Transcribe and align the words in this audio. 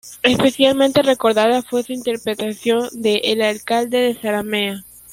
Especialmente 0.23 1.03
recordada 1.03 1.61
fue 1.61 1.83
su 1.83 1.93
interpretación 1.93 2.89
de 2.93 3.17
"El 3.25 3.43
alcalde 3.43 3.99
de 3.99 4.15
Zalamea". 4.15 4.83